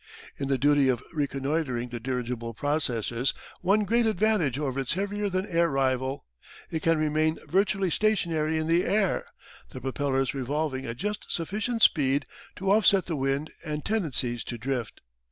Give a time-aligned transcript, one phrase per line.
[0.39, 5.45] In the duty of reconnoitring the dirigible possesses one great advantage over its heavier than
[5.45, 6.25] air rival.
[6.71, 9.27] It can remain virtually stationary in the air,
[9.69, 12.25] the propellers revolving at just sufficient speed
[12.55, 15.01] to off set the wind and tendencies to drift.